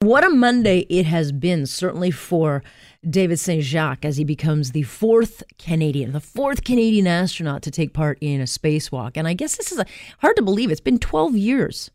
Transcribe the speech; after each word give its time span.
What 0.00 0.24
a 0.24 0.30
Monday 0.30 0.80
it 0.90 1.06
has 1.06 1.32
been, 1.32 1.64
certainly 1.64 2.10
for 2.10 2.62
David 3.08 3.38
St. 3.38 3.62
Jacques, 3.62 4.04
as 4.04 4.18
he 4.18 4.24
becomes 4.24 4.72
the 4.72 4.82
fourth 4.82 5.42
Canadian, 5.58 6.12
the 6.12 6.20
fourth 6.20 6.64
Canadian 6.64 7.06
astronaut 7.06 7.62
to 7.62 7.70
take 7.70 7.94
part 7.94 8.18
in 8.20 8.42
a 8.42 8.44
spacewalk. 8.44 9.12
And 9.14 9.26
I 9.26 9.32
guess 9.32 9.56
this 9.56 9.72
is 9.72 9.78
a, 9.78 9.86
hard 10.18 10.36
to 10.36 10.42
believe. 10.42 10.70
It's 10.70 10.82
been 10.82 10.98
12 10.98 11.36
years. 11.36 11.90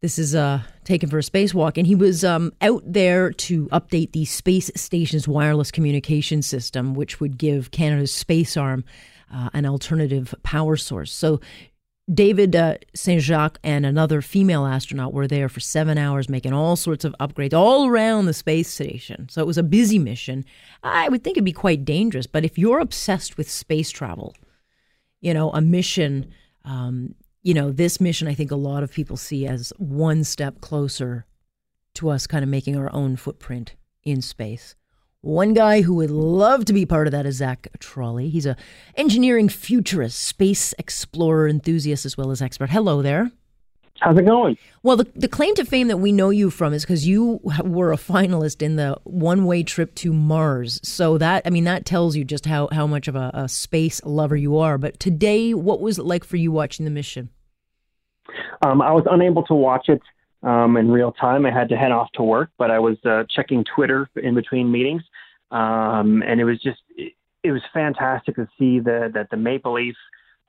This 0.00 0.18
is 0.18 0.34
uh, 0.34 0.62
taken 0.84 1.10
for 1.10 1.18
a 1.18 1.22
spacewalk, 1.22 1.76
and 1.76 1.86
he 1.86 1.94
was 1.94 2.24
um, 2.24 2.50
out 2.62 2.82
there 2.86 3.30
to 3.30 3.66
update 3.66 4.12
the 4.12 4.24
space 4.24 4.70
station's 4.74 5.28
wireless 5.28 5.70
communication 5.70 6.40
system, 6.40 6.94
which 6.94 7.20
would 7.20 7.36
give 7.36 7.72
Canada's 7.72 8.12
space 8.12 8.56
arm 8.56 8.84
uh, 9.32 9.50
an 9.52 9.66
alternative 9.66 10.34
power 10.42 10.76
source. 10.76 11.12
So 11.12 11.40
David 12.12 12.54
uh, 12.54 12.76
St. 12.94 13.22
Jacques 13.22 13.58
and 13.64 13.86
another 13.86 14.20
female 14.20 14.66
astronaut 14.66 15.14
were 15.14 15.26
there 15.26 15.48
for 15.48 15.60
seven 15.60 15.96
hours 15.96 16.28
making 16.28 16.52
all 16.52 16.76
sorts 16.76 17.04
of 17.04 17.14
upgrades 17.18 17.54
all 17.54 17.86
around 17.86 18.26
the 18.26 18.34
space 18.34 18.68
station. 18.68 19.26
So 19.30 19.40
it 19.40 19.46
was 19.46 19.56
a 19.56 19.62
busy 19.62 19.98
mission. 19.98 20.44
I 20.82 21.08
would 21.08 21.24
think 21.24 21.36
it'd 21.36 21.46
be 21.46 21.52
quite 21.52 21.84
dangerous, 21.84 22.26
but 22.26 22.44
if 22.44 22.58
you're 22.58 22.80
obsessed 22.80 23.38
with 23.38 23.50
space 23.50 23.90
travel, 23.90 24.34
you 25.22 25.32
know, 25.32 25.50
a 25.52 25.62
mission, 25.62 26.30
um, 26.66 27.14
you 27.42 27.54
know, 27.54 27.72
this 27.72 28.00
mission 28.02 28.28
I 28.28 28.34
think 28.34 28.50
a 28.50 28.56
lot 28.56 28.82
of 28.82 28.92
people 28.92 29.16
see 29.16 29.46
as 29.46 29.72
one 29.78 30.24
step 30.24 30.60
closer 30.60 31.24
to 31.94 32.10
us 32.10 32.26
kind 32.26 32.42
of 32.42 32.50
making 32.50 32.76
our 32.76 32.92
own 32.92 33.16
footprint 33.16 33.76
in 34.02 34.20
space. 34.20 34.74
One 35.24 35.54
guy 35.54 35.80
who 35.80 35.94
would 35.94 36.10
love 36.10 36.66
to 36.66 36.74
be 36.74 36.84
part 36.84 37.06
of 37.06 37.12
that 37.12 37.24
is 37.24 37.36
Zach 37.36 37.68
Trolley. 37.78 38.28
He's 38.28 38.44
a 38.44 38.58
engineering 38.94 39.48
futurist, 39.48 40.18
space 40.18 40.74
explorer 40.78 41.48
enthusiast, 41.48 42.04
as 42.04 42.14
well 42.14 42.30
as 42.30 42.42
expert. 42.42 42.68
Hello 42.68 43.00
there. 43.00 43.32
How's 44.00 44.18
it 44.18 44.26
going? 44.26 44.58
Well, 44.82 44.98
the, 44.98 45.10
the 45.14 45.28
claim 45.28 45.54
to 45.54 45.64
fame 45.64 45.88
that 45.88 45.96
we 45.96 46.12
know 46.12 46.28
you 46.28 46.50
from 46.50 46.74
is 46.74 46.82
because 46.82 47.08
you 47.08 47.40
were 47.62 47.90
a 47.90 47.96
finalist 47.96 48.60
in 48.60 48.76
the 48.76 48.98
one 49.04 49.46
way 49.46 49.62
trip 49.62 49.94
to 49.94 50.12
Mars. 50.12 50.78
So 50.82 51.16
that, 51.16 51.46
I 51.46 51.50
mean, 51.50 51.64
that 51.64 51.86
tells 51.86 52.16
you 52.16 52.24
just 52.24 52.44
how, 52.44 52.68
how 52.70 52.86
much 52.86 53.08
of 53.08 53.16
a, 53.16 53.30
a 53.32 53.48
space 53.48 54.04
lover 54.04 54.36
you 54.36 54.58
are. 54.58 54.76
But 54.76 55.00
today, 55.00 55.54
what 55.54 55.80
was 55.80 55.98
it 55.98 56.04
like 56.04 56.24
for 56.24 56.36
you 56.36 56.52
watching 56.52 56.84
the 56.84 56.90
mission? 56.90 57.30
Um, 58.62 58.82
I 58.82 58.92
was 58.92 59.04
unable 59.10 59.42
to 59.44 59.54
watch 59.54 59.88
it 59.88 60.02
um, 60.42 60.76
in 60.76 60.90
real 60.90 61.12
time. 61.12 61.46
I 61.46 61.50
had 61.50 61.70
to 61.70 61.76
head 61.76 61.92
off 61.92 62.12
to 62.12 62.22
work, 62.22 62.50
but 62.58 62.70
I 62.70 62.78
was 62.78 62.98
uh, 63.06 63.24
checking 63.34 63.64
Twitter 63.74 64.10
in 64.16 64.34
between 64.34 64.70
meetings, 64.70 65.02
um, 65.50 66.22
and 66.26 66.40
it 66.40 66.44
was 66.44 66.60
just 66.62 66.80
it, 66.96 67.12
it, 67.42 67.52
was 67.52 67.62
fantastic 67.72 68.36
to 68.36 68.48
see 68.58 68.80
the 68.80 69.10
that 69.14 69.28
the 69.30 69.36
maple 69.36 69.74
leaf 69.74 69.96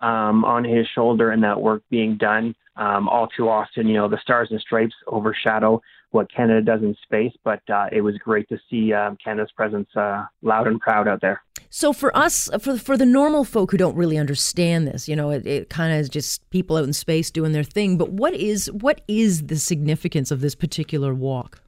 um, 0.02 0.43
on 0.45 0.63
his 0.63 0.87
shoulder 0.87 1.31
and 1.31 1.43
that 1.43 1.61
work 1.61 1.83
being 1.89 2.17
done. 2.17 2.55
Um, 2.77 3.07
all 3.07 3.27
too 3.27 3.47
often, 3.47 3.87
you 3.87 3.93
know, 3.93 4.09
the 4.09 4.19
stars 4.21 4.49
and 4.52 4.59
stripes 4.59 4.95
overshadow 5.07 5.81
what 6.11 6.31
Canada 6.33 6.61
does 6.61 6.81
in 6.81 6.95
space, 7.03 7.33
but 7.43 7.61
uh, 7.69 7.87
it 7.91 8.02
was 8.02 8.17
great 8.17 8.49
to 8.49 8.57
see 8.69 8.93
um, 8.93 9.17
Canada's 9.23 9.52
presence 9.55 9.89
uh, 9.95 10.25
loud 10.41 10.65
and 10.67 10.79
proud 10.79 11.07
out 11.07 11.21
there. 11.21 11.41
So 11.69 11.91
for 11.91 12.15
us, 12.15 12.49
for 12.59 12.77
for 12.77 12.97
the 12.97 13.05
normal 13.05 13.43
folk 13.43 13.71
who 13.71 13.77
don't 13.77 13.97
really 13.97 14.17
understand 14.17 14.87
this, 14.87 15.09
you 15.09 15.15
know, 15.15 15.30
it, 15.30 15.45
it 15.45 15.69
kind 15.69 15.93
of 15.93 15.99
is 15.99 16.09
just 16.09 16.49
people 16.49 16.77
out 16.77 16.85
in 16.85 16.93
space 16.93 17.30
doing 17.30 17.52
their 17.52 17.63
thing. 17.63 17.97
But 17.97 18.11
what 18.11 18.33
is 18.33 18.71
what 18.71 19.02
is 19.07 19.47
the 19.47 19.57
significance 19.57 20.31
of 20.31 20.39
this 20.39 20.55
particular 20.55 21.13
walk? 21.13 21.61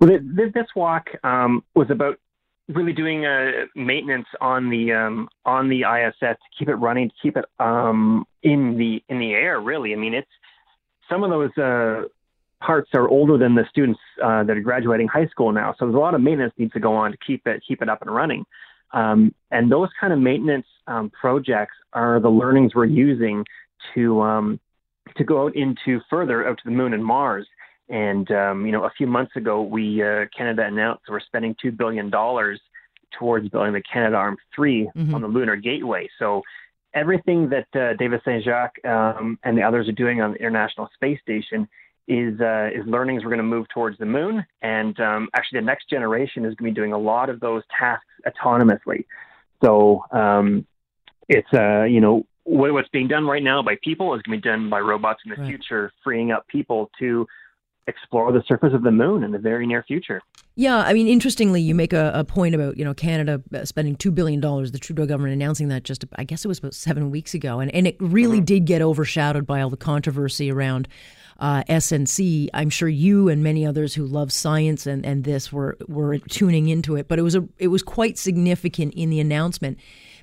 Well, 0.00 0.18
this 0.34 0.66
walk 0.74 1.08
um, 1.24 1.62
was 1.74 1.90
about 1.90 2.16
really 2.68 2.92
doing 2.92 3.26
uh, 3.26 3.66
maintenance 3.74 4.26
on 4.40 4.70
the 4.70 4.92
um, 4.92 5.28
on 5.44 5.68
the 5.68 5.82
ISS 5.82 6.18
to 6.20 6.36
keep 6.58 6.68
it 6.68 6.74
running, 6.76 7.08
to 7.10 7.14
keep 7.22 7.36
it 7.36 7.44
um, 7.58 8.24
in 8.42 8.78
the 8.78 9.02
in 9.12 9.18
the 9.18 9.32
air. 9.32 9.60
Really, 9.60 9.92
I 9.92 9.96
mean, 9.96 10.14
it's 10.14 10.30
some 11.08 11.22
of 11.22 11.30
those 11.30 11.56
uh, 11.58 12.04
parts 12.60 12.90
are 12.94 13.08
older 13.08 13.36
than 13.36 13.54
the 13.54 13.64
students 13.68 14.00
uh, 14.22 14.44
that 14.44 14.56
are 14.56 14.60
graduating 14.60 15.08
high 15.08 15.26
school 15.26 15.52
now. 15.52 15.74
So 15.78 15.86
there's 15.86 15.96
a 15.96 15.98
lot 15.98 16.14
of 16.14 16.20
maintenance 16.20 16.54
needs 16.56 16.72
to 16.72 16.80
go 16.80 16.94
on 16.94 17.12
to 17.12 17.18
keep 17.18 17.46
it 17.46 17.62
keep 17.66 17.82
it 17.82 17.88
up 17.88 18.02
and 18.02 18.14
running. 18.14 18.44
Um, 18.92 19.34
and 19.50 19.70
those 19.70 19.88
kind 20.00 20.12
of 20.12 20.18
maintenance 20.18 20.66
um, 20.86 21.10
projects 21.10 21.74
are 21.92 22.20
the 22.20 22.28
learnings 22.28 22.74
we're 22.74 22.86
using 22.86 23.44
to 23.94 24.20
um, 24.22 24.60
to 25.16 25.24
go 25.24 25.44
out 25.44 25.56
into 25.56 26.00
further 26.08 26.46
out 26.48 26.58
to 26.58 26.64
the 26.64 26.70
moon 26.70 26.94
and 26.94 27.04
Mars. 27.04 27.46
And 27.90 28.30
um, 28.30 28.64
you 28.64 28.72
know, 28.72 28.84
a 28.84 28.90
few 28.96 29.06
months 29.06 29.36
ago, 29.36 29.62
we 29.62 30.02
uh, 30.02 30.26
Canada 30.36 30.64
announced 30.64 31.02
we're 31.08 31.20
spending 31.20 31.56
two 31.60 31.72
billion 31.72 32.08
dollars 32.08 32.60
towards 33.18 33.48
building 33.48 33.72
the 33.72 33.82
Canada 33.82 34.16
Arm 34.16 34.36
3 34.54 34.90
mm-hmm. 34.96 35.14
on 35.14 35.20
the 35.20 35.26
Lunar 35.26 35.56
Gateway. 35.56 36.08
So 36.18 36.42
everything 36.94 37.50
that 37.50 37.66
uh, 37.74 37.94
David 37.98 38.20
Saint 38.24 38.44
Jacques 38.44 38.78
um, 38.84 39.38
and 39.42 39.58
the 39.58 39.62
others 39.62 39.88
are 39.88 39.92
doing 39.92 40.20
on 40.20 40.32
the 40.32 40.38
International 40.38 40.88
Space 40.94 41.20
Station 41.20 41.68
is 42.08 42.40
uh, 42.40 42.68
is 42.74 42.86
learnings 42.86 43.22
we're 43.22 43.30
going 43.30 43.38
to 43.38 43.44
move 43.44 43.68
towards 43.68 43.98
the 43.98 44.06
moon, 44.06 44.44
and 44.62 44.98
um, 45.00 45.28
actually 45.34 45.60
the 45.60 45.66
next 45.66 45.88
generation 45.88 46.44
is 46.44 46.54
going 46.54 46.70
to 46.70 46.74
be 46.74 46.80
doing 46.80 46.92
a 46.92 46.98
lot 46.98 47.28
of 47.28 47.40
those 47.40 47.62
tasks 47.78 48.04
autonomously. 48.26 49.04
So 49.62 50.04
um, 50.12 50.66
it's 51.28 51.52
uh, 51.52 51.84
you 51.84 52.00
know 52.00 52.26
what, 52.44 52.72
what's 52.72 52.88
being 52.88 53.06
done 53.08 53.26
right 53.26 53.42
now 53.42 53.62
by 53.62 53.76
people 53.82 54.14
is 54.14 54.22
going 54.22 54.40
to 54.40 54.42
be 54.42 54.48
done 54.48 54.70
by 54.70 54.80
robots 54.80 55.20
in 55.24 55.30
the 55.30 55.36
right. 55.36 55.48
future, 55.48 55.92
freeing 56.02 56.32
up 56.32 56.46
people 56.48 56.90
to 56.98 57.26
explore 57.86 58.32
the 58.32 58.42
surface 58.46 58.72
of 58.74 58.82
the 58.82 58.90
moon 58.90 59.24
in 59.24 59.32
the 59.32 59.38
very 59.38 59.66
near 59.66 59.82
future. 59.82 60.20
Yeah, 60.54 60.78
I 60.78 60.92
mean, 60.92 61.08
interestingly, 61.08 61.60
you 61.60 61.74
make 61.74 61.92
a, 61.92 62.12
a 62.14 62.24
point 62.24 62.54
about 62.54 62.76
you 62.76 62.84
know 62.84 62.94
Canada 62.94 63.42
uh, 63.54 63.64
spending 63.64 63.96
two 63.96 64.10
billion 64.10 64.40
dollars. 64.40 64.72
The 64.72 64.78
Trudeau 64.78 65.06
government 65.06 65.32
announcing 65.32 65.68
that 65.68 65.84
just 65.84 66.04
I 66.16 66.24
guess 66.24 66.44
it 66.44 66.48
was 66.48 66.58
about 66.58 66.74
seven 66.74 67.10
weeks 67.10 67.34
ago, 67.34 67.60
and 67.60 67.74
and 67.74 67.86
it 67.86 67.96
really 68.00 68.38
mm-hmm. 68.38 68.44
did 68.44 68.64
get 68.66 68.82
overshadowed 68.82 69.46
by 69.46 69.60
all 69.60 69.70
the 69.70 69.76
controversy 69.76 70.50
around 70.50 70.88
uh, 71.38 71.64
SNC. 71.64 72.48
I'm 72.52 72.70
sure 72.70 72.88
you 72.88 73.28
and 73.28 73.42
many 73.42 73.66
others 73.66 73.94
who 73.94 74.06
love 74.06 74.30
science 74.30 74.86
and, 74.86 75.04
and 75.04 75.24
this 75.24 75.52
were 75.52 75.76
were 75.88 76.18
tuning 76.18 76.68
into 76.68 76.96
it, 76.96 77.08
but 77.08 77.18
it 77.18 77.22
was 77.22 77.34
a 77.34 77.48
it 77.58 77.68
was 77.68 77.82
quite 77.82 78.18
significant 78.18 78.94
in 78.94 79.10
the 79.10 79.20
announcement 79.20 79.78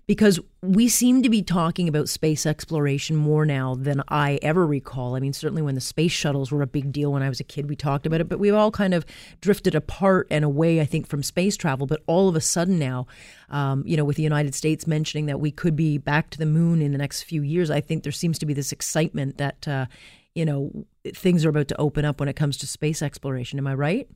because 0.08 0.40
we 0.62 0.88
seem 0.88 1.22
to 1.22 1.30
be 1.30 1.44
talking 1.44 1.90
about 1.90 2.08
space 2.08 2.46
exploration 2.46 3.18
more 3.18 3.46
now 3.46 3.76
than 3.76 4.02
I 4.08 4.40
ever 4.42 4.66
recall. 4.66 5.16
I 5.16 5.20
mean, 5.20 5.34
certainly 5.34 5.62
when 5.62 5.76
the 5.76 5.82
space 5.82 6.14
shuttles 6.14 6.50
were 6.50 6.62
a 6.62 6.68
big 6.68 6.94
deal 6.94 7.12
when 7.12 7.22
I 7.22 7.28
was 7.28 7.42
a 7.42 7.44
kid, 7.44 7.70
we 7.70 7.76
talked 7.76 8.06
about 8.06 8.22
it, 8.22 8.30
but 8.30 8.40
we've 8.40 8.54
all 8.54 8.72
kind 8.72 8.94
of 8.94 9.06
drifted 9.42 9.76
apart 9.76 10.28
and 10.32 10.46
away, 10.46 10.80
I 10.80 10.86
think, 10.86 11.08
from 11.08 11.24
space 11.24 11.58
travel. 11.58 11.88
But 11.88 12.04
all 12.08 12.30
of 12.30 12.38
a 12.38 12.42
sudden 12.42 12.80
now, 12.80 13.06
um, 13.50 13.84
you 13.86 13.98
know, 13.98 14.06
with 14.06 14.16
the 14.16 14.24
United 14.24 14.56
States 14.56 14.88
mentioning 14.88 15.26
that 15.26 15.42
we 15.42 15.52
could 15.52 15.76
be 15.76 15.98
back 15.98 16.30
to 16.32 16.38
the 16.38 16.46
moon 16.46 16.82
in 16.82 16.94
the 16.94 16.98
next 16.98 17.24
few 17.24 17.42
years, 17.42 17.70
I 17.70 17.82
think 17.82 18.04
there 18.04 18.14
seems 18.14 18.40
to 18.40 18.46
be 18.46 18.54
this 18.54 18.72
excitement 18.72 19.38
that, 19.40 19.68
uh, 19.68 19.88
you 20.34 20.46
know, 20.46 20.72
things 21.14 21.44
are 21.44 21.50
about 21.50 21.68
to 21.68 21.82
open 21.82 22.06
up 22.06 22.22
when 22.22 22.30
it 22.30 22.38
comes 22.38 22.56
to 22.60 22.68
space 22.68 23.02
exploration. 23.02 23.60
Am 23.60 23.68
I 23.68 23.74
right? 23.74 24.08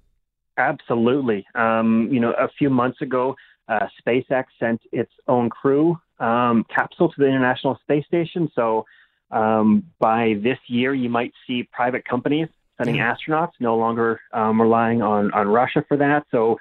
Absolutely. 0.57 1.45
Um, 1.55 2.07
you 2.11 2.19
know, 2.19 2.31
a 2.31 2.47
few 2.47 2.69
months 2.69 3.01
ago, 3.01 3.35
uh, 3.71 3.87
SpaceX 4.05 4.45
sent 4.59 4.81
its 4.91 5.11
own 5.27 5.49
crew 5.49 5.97
um, 6.19 6.65
capsule 6.73 7.09
to 7.09 7.15
the 7.17 7.27
International 7.27 7.79
Space 7.83 8.05
Station. 8.05 8.51
So 8.53 8.85
um, 9.31 9.83
by 9.99 10.35
this 10.43 10.57
year, 10.67 10.93
you 10.93 11.09
might 11.09 11.33
see 11.47 11.63
private 11.71 12.03
companies 12.05 12.47
sending 12.77 12.97
astronauts, 12.97 13.53
no 13.59 13.77
longer 13.77 14.19
um, 14.33 14.59
relying 14.59 15.01
on, 15.01 15.31
on 15.33 15.47
Russia 15.47 15.85
for 15.87 15.97
that. 15.97 16.25
So, 16.31 16.57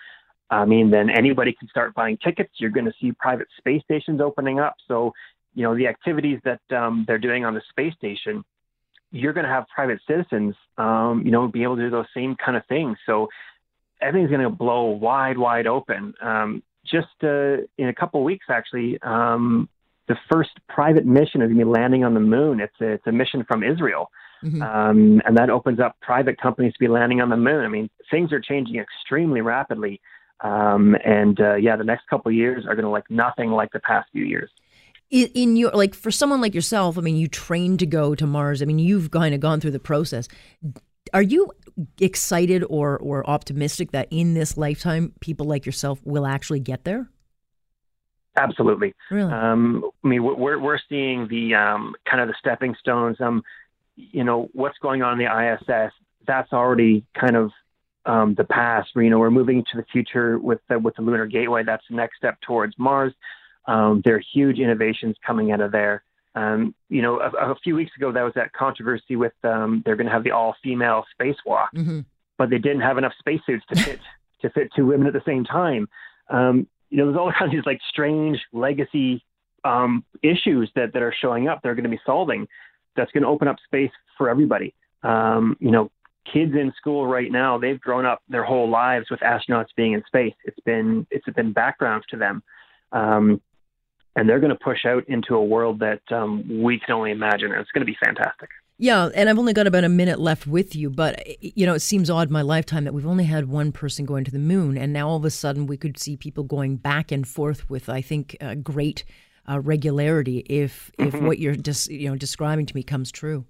I 0.51 0.65
mean, 0.65 0.91
then 0.91 1.11
anybody 1.11 1.53
can 1.59 1.69
start 1.69 1.95
buying 1.95 2.17
tickets. 2.19 2.53
You're 2.59 2.71
going 2.71 2.87
to 2.87 2.95
see 3.01 3.13
private 3.13 3.49
space 3.59 3.83
stations 3.85 4.21
opening 4.21 4.61
up. 4.61 4.75
So, 4.87 5.13
you 5.55 5.65
know, 5.65 5.75
the 5.75 5.89
activities 5.89 6.41
that 6.45 6.61
um, 6.77 7.05
they're 7.07 7.19
doing 7.19 7.45
on 7.45 7.55
the 7.55 7.63
space 7.71 7.95
station 7.95 8.45
you're 9.13 9.33
going 9.33 9.45
to 9.45 9.51
have 9.51 9.67
private 9.75 9.99
citizens, 10.07 10.55
um, 10.79 11.23
you 11.25 11.33
know, 11.33 11.49
be 11.49 11.63
able 11.65 11.77
to 11.77 11.83
do 11.83 11.91
those 11.91 12.07
same 12.15 12.37
kind 12.37 12.57
of 12.57 12.65
things. 12.67 12.97
So 13.07 13.29
everything's 14.01 14.31
going 14.31 14.43
to 14.43 14.51
blow 14.51 14.85
wide, 14.85 15.37
wide 15.37 15.67
open. 15.67 16.15
Um, 16.21 16.63
just 16.91 17.09
uh, 17.23 17.65
in 17.79 17.89
a 17.89 17.95
couple 17.95 18.21
of 18.21 18.25
weeks, 18.25 18.47
actually, 18.49 18.99
um, 19.03 19.69
the 20.09 20.17
first 20.33 20.51
private 20.69 21.07
mission 21.07 21.41
is 21.43 21.49
going 21.49 21.59
to 21.59 21.65
be 21.65 21.71
landing 21.71 22.05
on 22.05 22.15
the 22.15 22.21
moon. 22.21 22.61
It's 22.61 22.75
a, 22.81 22.93
it's 22.93 23.07
a 23.07 23.13
mission 23.13 23.45
from 23.47 23.63
Israel. 23.63 24.11
Mm-hmm. 24.45 24.63
Um, 24.63 25.23
and 25.25 25.37
that 25.37 25.51
opens 25.51 25.81
up 25.81 25.97
private 26.01 26.41
companies 26.41 26.73
to 26.73 26.79
be 26.79 26.89
landing 26.89 27.21
on 27.21 27.29
the 27.29 27.37
moon. 27.37 27.65
I 27.65 27.69
mean, 27.69 27.91
things 28.11 28.33
are 28.33 28.41
changing 28.41 28.77
extremely 28.77 29.41
rapidly. 29.41 30.01
Um, 30.41 30.97
and 31.05 31.39
uh, 31.41 31.57
yeah, 31.57 31.77
the 31.77 31.85
next 31.85 32.09
couple 32.09 32.31
of 32.31 32.35
years 32.35 32.65
are 32.67 32.75
going 32.75 32.87
to 32.87 32.91
look 32.91 33.11
nothing 33.11 33.51
like 33.51 33.71
the 33.73 33.81
past 33.81 34.09
few 34.13 34.25
years 34.25 34.51
in 35.11 35.57
your 35.57 35.71
like 35.73 35.95
for 35.95 36.11
someone 36.11 36.41
like 36.41 36.55
yourself 36.55 36.97
i 36.97 37.01
mean 37.01 37.17
you 37.17 37.27
trained 37.27 37.81
to 37.81 37.87
go 37.87 38.15
to 38.15 38.27
mars 38.27 38.63
i 38.63 38.65
mean 38.65 38.79
you've 38.79 39.11
kind 39.11 39.35
of 39.35 39.41
gone 39.41 39.61
through 39.61 39.73
the 39.73 39.81
process 39.81 40.29
are 41.13 41.23
you 41.23 41.51
excited 42.01 42.65
or 42.69 42.99
or 42.99 43.29
optimistic 43.29 43.93
that 43.93 44.09
in 44.11 44.35
this 44.35 44.57
lifetime 44.57 45.13
people 45.21 45.47
like 45.47 45.65
yourself 45.65 46.01
will 46.05 46.27
actually 46.27 46.61
get 46.61 46.85
there 46.85 47.09
absolutely 48.37 48.95
really 49.11 49.33
um, 49.33 49.85
i 50.05 50.09
mean 50.09 50.23
we're 50.23 50.59
we're 50.59 50.79
seeing 50.89 51.27
the 51.29 51.55
um, 51.55 51.95
kind 52.09 52.21
of 52.21 52.29
the 52.29 52.35
stepping 52.39 52.75
stones 52.79 53.17
um 53.21 53.43
you 53.97 54.25
know 54.25 54.49
what's 54.53 54.79
going 54.79 55.03
on 55.03 55.19
in 55.21 55.27
the 55.27 55.55
iss 55.55 55.93
that's 56.27 56.53
already 56.53 57.05
kind 57.19 57.37
of 57.37 57.51
um, 58.07 58.35
the 58.35 58.45
past. 58.45 58.91
You 58.97 59.11
know, 59.11 59.19
we're 59.19 59.31
moving 59.31 59.65
to 59.73 59.77
the 59.77 59.85
future 59.93 60.39
with 60.39 60.61
the, 60.69 60.79
with 60.79 60.97
the 60.97 61.03
lunar 61.03 61.27
gateway. 61.27 61.63
That's 61.65 61.85
the 61.89 61.97
next 61.97 62.17
step 62.17 62.41
towards 62.41 62.75
Mars. 62.79 63.13
Um, 63.67 64.03
there 64.05 64.17
are 64.17 64.23
huge 64.33 64.59
innovations 64.59 65.17
coming 65.27 65.53
out 65.53 65.61
of 65.61 65.73
there. 65.73 66.03
Um, 66.41 66.75
you 66.89 67.03
know, 67.03 67.21
a, 67.21 67.53
a, 67.53 67.55
few 67.57 67.75
weeks 67.75 67.93
ago, 67.97 68.13
there 68.13 68.25
was 68.25 68.33
that 68.35 68.53
controversy 68.53 69.17
with 69.17 69.33
um, 69.45 69.83
they're 69.85 69.97
going 69.97 70.07
to 70.07 70.13
have 70.13 70.25
the 70.25 70.31
all-female 70.31 71.05
spacewalk, 71.21 71.69
mm-hmm. 71.75 72.01
but 72.39 72.49
they 72.49 72.59
didn't 72.59 72.81
have 72.81 72.97
enough 72.97 73.13
spacesuits 73.19 73.65
to 73.73 73.83
fit 73.83 74.01
to 74.41 74.51
fit 74.51 74.71
two 74.75 74.87
women 74.87 75.07
at 75.07 75.13
the 75.13 75.23
same 75.27 75.45
time. 75.45 75.87
Um, 76.31 76.67
you 76.89 76.97
know, 76.97 77.07
there's 77.07 77.19
all 77.19 77.33
kinds 77.39 77.51
of 77.51 77.59
these 77.59 77.67
like 77.67 77.81
strange 77.91 78.39
legacy 78.53 79.23
um, 79.65 80.05
issues 80.23 80.71
that 80.77 80.95
that 80.95 81.03
are 81.03 81.15
showing 81.21 81.49
up. 81.49 81.61
They're 81.63 81.75
going 81.75 81.85
to 81.85 81.91
be 81.91 82.01
solving. 82.07 82.47
That's 82.97 83.13
going 83.13 83.23
to 83.23 83.29
open 83.29 83.47
up 83.47 83.57
space 83.67 83.93
for 84.17 84.31
everybody. 84.31 84.75
Um, 85.03 85.57
you 85.61 85.71
know, 85.71 85.91
kids 86.33 86.53
in 86.55 86.73
school 86.77 87.07
right 87.07 87.31
now, 87.31 87.59
they've 87.59 87.81
grown 87.81 88.07
up 88.07 88.23
their 88.29 88.45
whole 88.45 88.69
lives 88.71 89.11
with 89.11 89.21
astronauts 89.21 89.69
being 89.77 89.93
in 89.93 90.03
space. 90.07 90.35
It's 90.45 90.61
been 90.61 91.07
it's 91.11 91.29
been 91.35 91.53
background 91.53 92.05
to 92.11 92.17
them. 92.17 92.43
Um, 92.93 93.41
and 94.17 94.29
they're 94.29 94.41
going 94.41 94.53
to 94.53 94.59
push 94.65 94.85
out 94.85 95.09
into 95.09 95.35
a 95.35 95.45
world 95.45 95.81
that 95.81 96.01
um, 96.11 96.63
we 96.63 96.79
can 96.79 96.95
only 96.95 97.11
imagine. 97.11 97.53
And 97.53 97.61
it's 97.61 97.71
going 97.71 97.83
to 97.83 97.91
be 97.91 97.97
fantastic. 98.03 98.51
Yeah, 98.83 99.11
and 99.15 99.29
I've 99.29 99.39
only 99.39 99.53
got 99.53 99.67
about 99.67 99.85
a 99.85 99.91
minute 99.91 100.19
left 100.19 100.47
with 100.47 100.75
you, 100.75 100.89
but 100.89 101.23
you 101.43 101.67
know, 101.67 101.75
it 101.75 101.81
seems 101.81 102.09
odd 102.09 102.29
in 102.29 102.33
my 102.33 102.41
lifetime 102.41 102.85
that 102.85 102.95
we've 102.95 103.07
only 103.07 103.25
had 103.25 103.47
one 103.47 103.73
person 103.73 104.07
going 104.07 104.25
to 104.25 104.31
the 104.31 104.39
moon, 104.39 104.79
and 104.79 104.91
now 104.91 105.07
all 105.07 105.17
of 105.17 105.25
a 105.27 105.31
sudden 105.31 105.67
we 105.67 105.77
could 105.77 105.99
see 105.99 106.17
people 106.17 106.45
going 106.45 106.77
back 106.77 107.13
and 107.13 107.29
forth 107.29 107.69
with, 107.69 107.91
I 107.91 108.01
think, 108.01 108.39
uh, 108.41 108.55
great 108.55 109.05
uh, 109.47 109.61
regularity. 109.61 110.39
If 110.49 110.91
if 110.99 111.13
mm-hmm. 111.13 111.27
what 111.27 111.39
you're 111.39 111.57
just 111.57 111.91
you 111.91 112.09
know 112.09 112.17
describing 112.17 112.65
to 112.65 112.75
me 112.75 112.83
comes 112.83 113.13
true. 113.13 113.45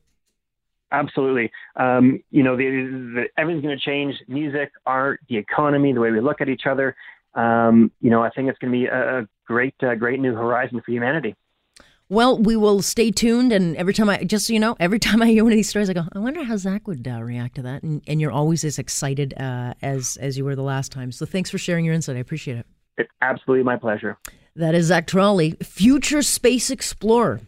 Absolutely. 0.93 1.53
Um, 1.77 2.21
you 2.33 2.43
know, 2.43 2.57
the, 2.57 2.65
the, 2.65 3.25
everything's 3.39 3.63
going 3.63 3.79
to 3.79 3.85
change: 3.85 4.17
music, 4.27 4.73
art, 4.85 5.21
the 5.29 5.37
economy, 5.37 5.93
the 5.93 6.01
way 6.01 6.11
we 6.11 6.21
look 6.21 6.41
at 6.41 6.49
each 6.49 6.67
other. 6.69 6.97
Um, 7.35 7.93
you 8.01 8.11
know, 8.11 8.23
I 8.23 8.31
think 8.31 8.49
it's 8.49 8.59
going 8.59 8.73
to 8.73 8.79
be 8.79 8.87
a, 8.87 9.29
great, 9.47 9.75
uh, 9.83 9.95
great 9.97 10.21
new 10.21 10.35
horizon 10.35 10.81
for 10.85 10.93
humanity. 10.93 11.35
Well, 12.09 12.39
we 12.39 12.57
will 12.57 12.83
stay 12.83 13.11
tuned, 13.11 13.53
and 13.53 13.77
every 13.77 13.95
time 13.95 14.09
I 14.09 14.25
just 14.25 14.47
so 14.47 14.53
you 14.53 14.59
know, 14.59 14.77
every 14.81 14.99
time 15.09 15.23
I 15.23 15.27
hear 15.27 15.45
one 15.45 15.53
of 15.53 15.57
these 15.57 15.69
stories, 15.69 15.91
I 15.91 15.93
go, 15.93 16.05
I 16.13 16.19
wonder 16.19 16.43
how 16.43 16.57
Zach 16.57 16.87
would 16.89 17.07
uh, 17.07 17.23
react 17.23 17.57
to 17.57 17.63
that. 17.63 17.83
And, 17.83 18.03
and, 18.07 18.21
you're 18.21 18.33
always 18.33 18.65
as 18.65 18.79
excited 18.79 19.35
uh, 19.39 19.75
as 19.83 20.17
as 20.21 20.37
you 20.37 20.45
were 20.45 20.57
the 20.57 20.63
last 20.63 20.93
time. 20.93 21.13
So 21.13 21.27
thanks 21.27 21.51
for 21.51 21.59
sharing 21.59 21.85
your 21.85 21.95
insight. 21.95 22.17
I 22.17 22.21
appreciate 22.21 22.59
it. 22.59 22.67
It's 22.99 23.11
absolutely 23.23 23.65
my 23.65 23.77
pleasure. 23.77 24.19
That 24.57 24.75
is 24.75 24.87
Zach 24.87 25.07
Trolley, 25.07 25.53
future 25.63 26.23
space 26.23 26.71
explorer. 26.71 27.41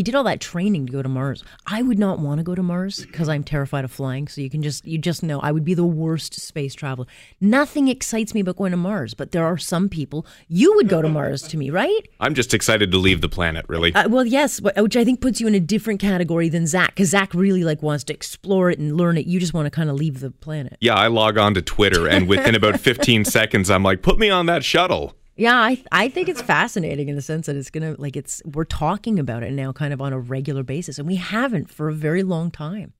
He 0.00 0.02
did 0.02 0.14
all 0.14 0.24
that 0.24 0.40
training 0.40 0.86
to 0.86 0.92
go 0.92 1.02
to 1.02 1.10
Mars. 1.10 1.44
I 1.66 1.82
would 1.82 1.98
not 1.98 2.20
want 2.20 2.38
to 2.38 2.42
go 2.42 2.54
to 2.54 2.62
Mars 2.62 3.04
because 3.04 3.28
I'm 3.28 3.44
terrified 3.44 3.84
of 3.84 3.92
flying. 3.92 4.28
So 4.28 4.40
you 4.40 4.48
can 4.48 4.62
just 4.62 4.86
you 4.86 4.96
just 4.96 5.22
know 5.22 5.40
I 5.40 5.52
would 5.52 5.62
be 5.62 5.74
the 5.74 5.84
worst 5.84 6.40
space 6.40 6.74
traveler. 6.74 7.06
Nothing 7.38 7.88
excites 7.88 8.32
me 8.32 8.40
about 8.40 8.56
going 8.56 8.70
to 8.70 8.78
Mars, 8.78 9.12
but 9.12 9.32
there 9.32 9.44
are 9.44 9.58
some 9.58 9.90
people. 9.90 10.24
You 10.48 10.74
would 10.76 10.88
go 10.88 11.02
to 11.02 11.08
Mars 11.10 11.42
to 11.48 11.58
me, 11.58 11.68
right? 11.68 12.08
I'm 12.18 12.32
just 12.32 12.54
excited 12.54 12.90
to 12.92 12.96
leave 12.96 13.20
the 13.20 13.28
planet. 13.28 13.66
Really? 13.68 13.94
Uh, 13.94 14.08
well, 14.08 14.24
yes, 14.24 14.58
which 14.62 14.96
I 14.96 15.04
think 15.04 15.20
puts 15.20 15.38
you 15.38 15.46
in 15.46 15.54
a 15.54 15.60
different 15.60 16.00
category 16.00 16.48
than 16.48 16.66
Zach 16.66 16.94
because 16.94 17.10
Zach 17.10 17.34
really 17.34 17.62
like 17.62 17.82
wants 17.82 18.04
to 18.04 18.14
explore 18.14 18.70
it 18.70 18.78
and 18.78 18.96
learn 18.96 19.18
it. 19.18 19.26
You 19.26 19.38
just 19.38 19.52
want 19.52 19.66
to 19.66 19.70
kind 19.70 19.90
of 19.90 19.96
leave 19.96 20.20
the 20.20 20.30
planet. 20.30 20.78
Yeah, 20.80 20.94
I 20.94 21.08
log 21.08 21.36
on 21.36 21.52
to 21.52 21.60
Twitter 21.60 22.08
and 22.08 22.26
within 22.26 22.54
about 22.54 22.80
15 22.80 23.26
seconds, 23.26 23.68
I'm 23.68 23.82
like, 23.82 24.00
put 24.00 24.18
me 24.18 24.30
on 24.30 24.46
that 24.46 24.64
shuttle. 24.64 25.14
Yeah, 25.40 25.56
I 25.56 25.82
I 25.90 26.10
think 26.10 26.28
it's 26.28 26.42
fascinating 26.42 27.08
in 27.08 27.16
the 27.16 27.22
sense 27.22 27.46
that 27.46 27.56
it's 27.56 27.70
gonna 27.70 27.94
like 27.96 28.14
it's 28.14 28.42
we're 28.44 28.64
talking 28.64 29.18
about 29.18 29.42
it 29.42 29.54
now 29.54 29.72
kind 29.72 29.94
of 29.94 30.02
on 30.02 30.12
a 30.12 30.18
regular 30.18 30.62
basis, 30.62 30.98
and 30.98 31.08
we 31.08 31.16
haven't 31.16 31.70
for 31.70 31.88
a 31.88 31.94
very 31.94 32.22
long 32.22 32.50
time. 32.50 32.92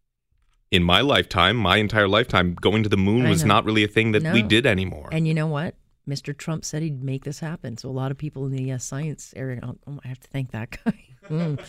In 0.70 0.82
my 0.82 1.02
lifetime, 1.02 1.56
my 1.56 1.76
entire 1.76 2.08
lifetime, 2.08 2.54
going 2.54 2.82
to 2.82 2.88
the 2.88 2.96
moon 2.96 3.28
was 3.28 3.44
not 3.44 3.66
really 3.66 3.84
a 3.84 3.88
thing 3.88 4.12
that 4.12 4.22
no. 4.22 4.32
we 4.32 4.40
did 4.40 4.64
anymore. 4.64 5.10
And 5.12 5.28
you 5.28 5.34
know 5.34 5.48
what? 5.48 5.74
Mr. 6.08 6.34
Trump 6.34 6.64
said 6.64 6.80
he'd 6.80 7.02
make 7.02 7.24
this 7.24 7.40
happen. 7.40 7.76
So 7.76 7.90
a 7.90 7.92
lot 7.92 8.10
of 8.10 8.16
people 8.16 8.46
in 8.46 8.52
the 8.52 8.72
uh, 8.72 8.78
science 8.78 9.34
area, 9.36 9.60
oh, 9.62 9.76
oh, 9.86 10.00
I 10.02 10.08
have 10.08 10.20
to 10.20 10.28
thank 10.28 10.52
that 10.52 10.70
guy. 10.82 11.04
mm. 11.28 11.60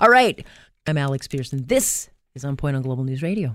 All 0.00 0.08
right, 0.08 0.44
I'm 0.88 0.98
Alex 0.98 1.28
Pearson. 1.28 1.66
This 1.66 2.10
is 2.34 2.44
On 2.44 2.56
Point 2.56 2.74
on 2.74 2.82
Global 2.82 3.04
News 3.04 3.22
Radio. 3.22 3.54